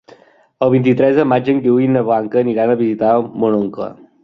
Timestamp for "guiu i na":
1.67-2.03